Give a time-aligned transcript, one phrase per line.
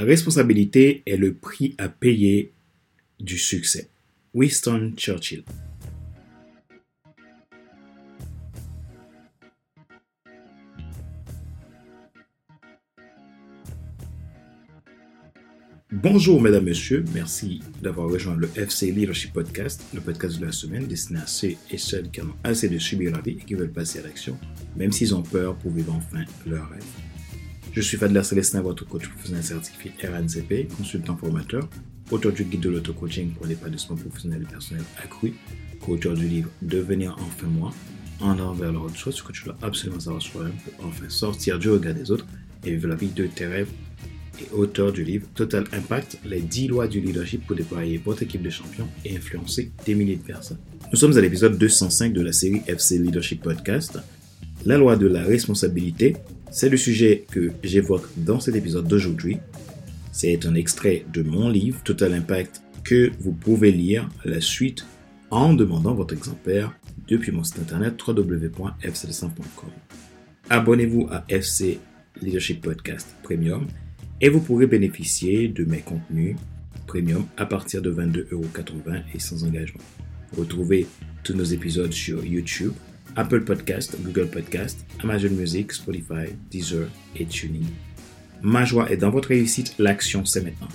[0.00, 2.52] Responsabilité est le prix à payer
[3.20, 3.90] du succès.
[4.32, 5.44] Winston Churchill.
[15.92, 20.86] Bonjour mesdames, messieurs, merci d'avoir rejoint le FC Leadership Podcast, le podcast de la semaine
[20.86, 23.52] destiné à ceux et celles qui en ont assez de subir la vie et qui
[23.52, 24.38] veulent passer à l'action,
[24.76, 26.84] même s'ils ont peur pour vivre enfin leur rêve.
[27.72, 31.68] Je suis Fadler Célestin, votre coach professionnel certifié RNCP, consultant formateur,
[32.10, 35.34] auteur du guide de l'auto-coaching pour l'épanouissement professionnel et personnel accru,
[35.80, 37.72] co-auteur du livre Devenir enfin moi,
[38.18, 41.60] en envers l'autre chose, ce que tu dois absolument savoir sur toi-même pour enfin sortir
[41.60, 42.26] du regard des autres
[42.64, 43.70] et vivre la vie de tes rêves
[44.40, 48.42] et auteur du livre Total Impact, les 10 lois du leadership pour déployer votre équipe
[48.42, 50.58] de champions et influencer des milliers de personnes.
[50.90, 53.96] Nous sommes à l'épisode 205 de la série FC Leadership Podcast.
[54.66, 56.16] La loi de la responsabilité,
[56.50, 59.38] c'est le sujet que j'évoque dans cet épisode d'aujourd'hui.
[60.12, 64.84] C'est un extrait de mon livre Total Impact que vous pouvez lire à la suite
[65.30, 66.74] en demandant votre exemplaire
[67.08, 69.70] depuis mon site internet www.fc100.com.
[70.48, 71.78] Abonnez-vous à FC
[72.20, 73.66] Leadership Podcast Premium
[74.20, 76.36] et vous pourrez bénéficier de mes contenus
[76.86, 79.80] premium à partir de 22,80€ et sans engagement.
[80.36, 80.86] Retrouvez
[81.22, 82.72] tous nos épisodes sur YouTube,
[83.16, 87.66] Apple Podcast, Google Podcast, Amazon Music, Spotify, Deezer et Tuning.
[88.42, 90.68] Ma joie est dans votre réussite, l'action c'est maintenant.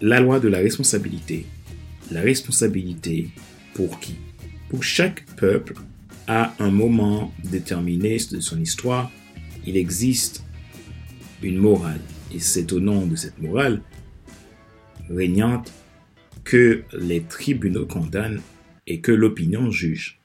[0.00, 1.46] La loi de la responsabilité.
[2.10, 3.28] La responsabilité
[3.74, 4.16] pour qui?
[4.70, 5.74] Pour chaque peuple,
[6.26, 9.10] à un moment déterminé de son histoire,
[9.66, 10.44] il existe
[11.42, 12.00] une morale
[12.34, 13.80] et c'est au nom de cette morale
[15.08, 15.72] régnante
[16.44, 18.40] que les tribunaux condamnent
[18.86, 20.18] et que l'opinion juge.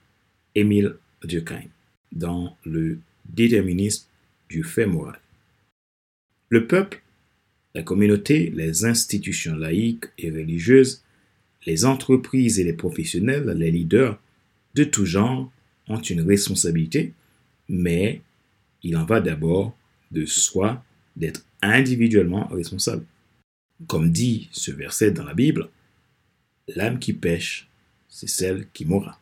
[0.55, 0.95] Émile
[1.27, 1.69] Durkheim,
[2.11, 4.05] dans le déterminisme
[4.49, 5.19] du fait moral.
[6.49, 7.01] Le peuple,
[7.73, 11.03] la communauté, les institutions laïques et religieuses,
[11.65, 14.19] les entreprises et les professionnels, les leaders
[14.75, 15.51] de tout genre
[15.87, 17.13] ont une responsabilité,
[17.69, 18.21] mais
[18.83, 19.75] il en va d'abord
[20.11, 20.83] de soi
[21.15, 23.05] d'être individuellement responsable.
[23.87, 25.69] Comme dit ce verset dans la Bible,
[26.67, 27.69] l'âme qui pêche,
[28.07, 29.19] c'est celle qui mourra.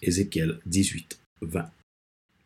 [0.00, 1.70] Ézéchiel 18, 20.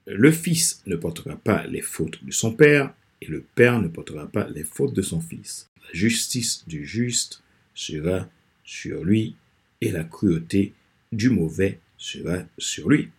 [0.07, 4.27] Le fils ne portera pas les fautes de son père, et le père ne portera
[4.27, 5.69] pas les fautes de son fils.
[5.85, 7.43] La justice du juste
[7.75, 8.29] sera
[8.65, 9.37] sur lui,
[9.81, 10.73] et la cruauté
[11.13, 13.11] du mauvais sera sur lui.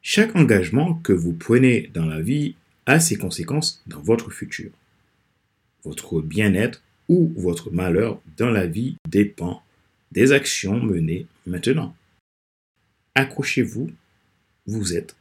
[0.00, 2.56] Chaque engagement que vous prenez dans la vie
[2.86, 4.70] a ses conséquences dans votre futur.
[5.84, 9.62] Votre bien-être ou votre malheur dans la vie dépend
[10.10, 11.94] des actions menées maintenant.
[13.14, 13.90] Accrochez-vous,
[14.66, 15.14] vous êtes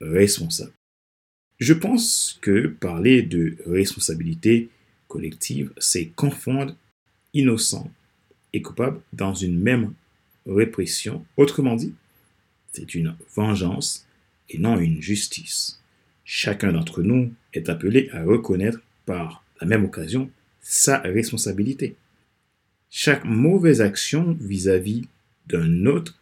[0.00, 0.72] responsable.
[1.58, 4.70] Je pense que parler de responsabilité
[5.08, 6.74] collective, c'est confondre
[7.34, 7.90] innocent
[8.52, 9.92] et coupable dans une même
[10.46, 11.24] répression.
[11.36, 11.94] Autrement dit,
[12.72, 14.06] c'est une vengeance
[14.48, 15.80] et non une justice.
[16.24, 20.30] Chacun d'entre nous est appelé à reconnaître par la même occasion
[20.62, 21.96] sa responsabilité.
[22.88, 25.06] Chaque mauvaise action vis-à-vis
[25.46, 26.18] d'un autre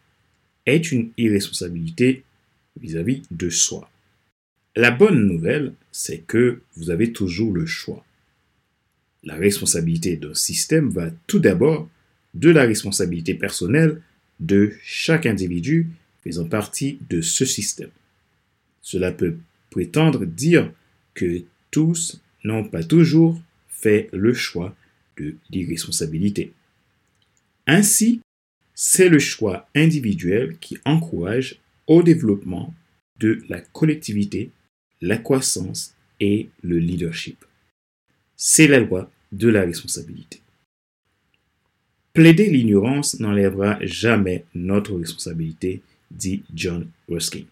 [0.65, 2.23] est une irresponsabilité
[2.81, 3.89] vis-à-vis de soi.
[4.75, 8.05] La bonne nouvelle, c'est que vous avez toujours le choix.
[9.23, 11.89] La responsabilité d'un système va tout d'abord
[12.33, 14.01] de la responsabilité personnelle
[14.39, 15.87] de chaque individu
[16.23, 17.89] faisant partie de ce système.
[18.81, 19.37] Cela peut
[19.69, 20.71] prétendre dire
[21.13, 24.75] que tous n'ont pas toujours fait le choix
[25.17, 26.53] de l'irresponsabilité.
[27.67, 28.21] Ainsi,
[28.73, 31.59] c'est le choix individuel qui encourage
[31.89, 32.73] au développement
[33.19, 34.51] de la collectivité,
[35.01, 37.43] la croissance et le leadership.
[38.37, 40.39] C'est la loi de la responsabilité.
[42.13, 47.43] Plaider l'ignorance n'enlèvera jamais notre responsabilité, dit John Ruskin.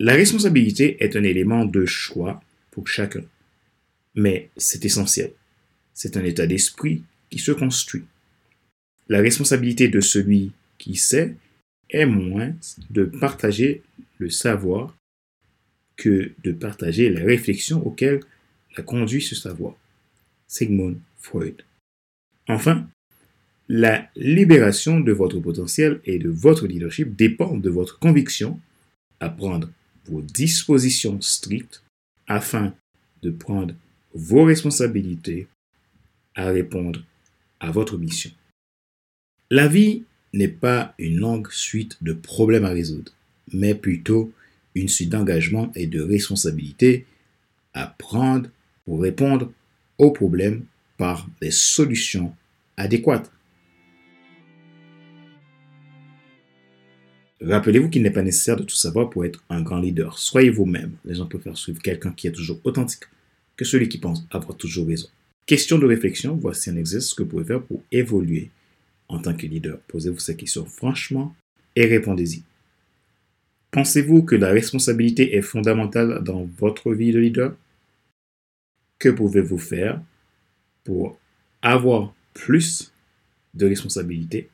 [0.00, 2.42] La responsabilité est un élément de choix
[2.72, 3.22] pour chacun.
[4.16, 5.32] Mais c'est essentiel.
[5.94, 8.04] C'est un état d'esprit qui se construit.
[9.08, 11.36] La responsabilité de celui qui sait
[11.90, 12.54] est moins
[12.90, 13.82] de partager
[14.18, 14.96] le savoir
[15.96, 18.20] que de partager la réflexion auquel
[18.76, 19.74] l'a conduit ce savoir.
[20.48, 21.62] Sigmund Freud.
[22.48, 22.86] Enfin,
[23.68, 28.60] la libération de votre potentiel et de votre leadership dépend de votre conviction
[29.20, 29.70] à prendre
[30.06, 31.82] vos dispositions strictes
[32.26, 32.74] afin
[33.22, 33.74] de prendre
[34.14, 35.46] vos responsabilités
[36.34, 37.02] à répondre
[37.60, 38.30] à votre mission.
[39.50, 40.02] La vie
[40.32, 43.12] n'est pas une longue suite de problèmes à résoudre,
[43.52, 44.32] mais plutôt
[44.74, 47.06] une suite d'engagements et de responsabilités
[47.74, 48.48] à prendre
[48.84, 49.52] pour répondre
[49.98, 50.64] aux problèmes
[50.96, 52.34] par des solutions
[52.76, 53.30] adéquates.
[57.40, 60.18] Rappelez-vous qu'il n'est pas nécessaire de tout savoir pour être un grand leader.
[60.18, 60.92] Soyez vous-même.
[61.04, 63.02] Les gens préfèrent suivre quelqu'un qui est toujours authentique
[63.56, 65.08] que celui qui pense avoir toujours raison.
[65.44, 68.50] Question de réflexion, voici un exercice que vous pouvez faire pour évoluer
[69.12, 69.78] en tant que leader.
[69.88, 71.34] Posez-vous ces questions franchement
[71.76, 72.42] et répondez-y.
[73.70, 77.56] Pensez-vous que la responsabilité est fondamentale dans votre vie de leader?
[78.98, 80.00] Que pouvez-vous faire
[80.84, 81.18] pour
[81.62, 82.92] avoir plus
[83.54, 84.48] de responsabilité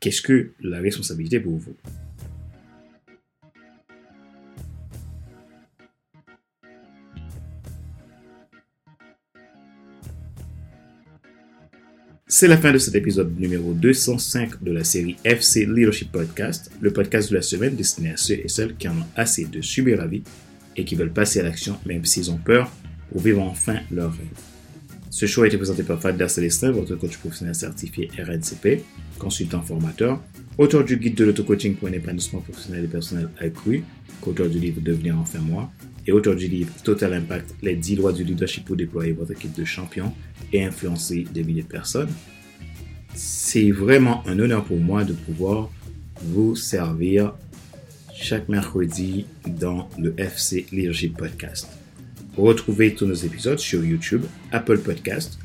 [0.00, 1.76] Qu'est-ce que la responsabilité pour vous?
[12.32, 16.92] C'est la fin de cet épisode numéro 205 de la série FC Leadership Podcast, le
[16.92, 19.98] podcast de la semaine destiné à ceux et celles qui en ont assez de subir
[19.98, 20.22] la vie
[20.76, 22.70] et qui veulent passer à l'action même s'ils ont peur
[23.10, 24.28] pour vivre enfin leur rêve.
[25.10, 28.84] Ce show a été présenté par Fadler Célestin, votre coach professionnel certifié RNCP,
[29.18, 30.22] consultant formateur,
[30.56, 33.82] auteur du guide de l'auto-coaching pour un épanouissement professionnel et personnel accru,
[34.20, 35.68] co-auteur du livre Devenir enfin moi,
[36.06, 39.54] et auteur du livre Total Impact, les 10 lois du leadership pour déployer votre équipe
[39.54, 40.12] de champions
[40.52, 42.10] et influencer des milliers de personnes.
[43.14, 45.70] C'est vraiment un honneur pour moi de pouvoir
[46.22, 47.34] vous servir
[48.14, 51.68] chaque mercredi dans le FC Leadership Podcast.
[52.36, 55.38] Retrouvez tous nos épisodes sur YouTube, Apple Podcast,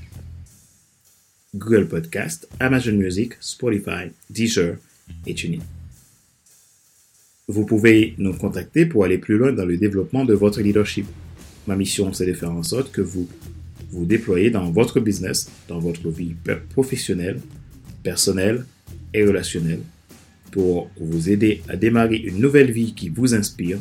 [1.56, 4.78] Google Podcast, Amazon Music, Spotify, Deezer
[5.26, 5.62] et TuneIn.
[7.48, 11.06] Vous pouvez nous contacter pour aller plus loin dans le développement de votre leadership.
[11.68, 13.30] Ma mission, c'est de faire en sorte que vous
[13.92, 16.34] vous déployez dans votre business, dans votre vie
[16.72, 17.40] professionnelle,
[18.02, 18.66] personnelle
[19.14, 19.82] et relationnelle
[20.52, 23.78] pour vous aider à démarrer une nouvelle vie qui vous inspire.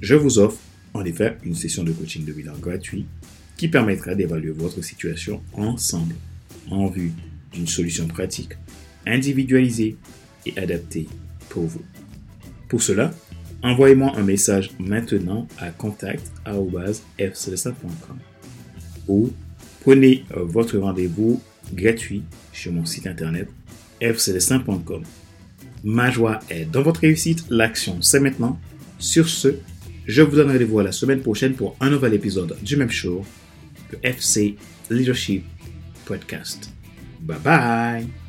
[0.00, 0.60] Je vous offre
[0.92, 3.06] en effet une session de coaching de bilan gratuit
[3.56, 6.14] qui permettra d'évaluer votre situation ensemble
[6.70, 7.10] en vue
[7.52, 8.52] d'une solution pratique,
[9.04, 9.96] individualisée
[10.46, 11.08] et adaptée
[11.48, 11.82] pour vous.
[12.74, 13.14] Pour cela,
[13.62, 18.18] envoyez-moi un message maintenant à contact.fcelestin.com
[19.06, 19.30] ou
[19.80, 21.40] prenez euh, votre rendez-vous
[21.72, 23.48] gratuit sur mon site internet
[24.02, 25.04] fcelestin.com.
[25.84, 28.58] Ma joie est dans votre réussite, l'action c'est maintenant.
[28.98, 29.54] Sur ce,
[30.04, 33.24] je vous donne rendez-vous la semaine prochaine pour un nouvel épisode du même show,
[33.92, 34.56] le FC
[34.90, 35.44] Leadership
[36.06, 36.72] Podcast.
[37.20, 38.23] Bye bye